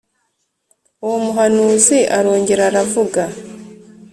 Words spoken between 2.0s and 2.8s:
arongera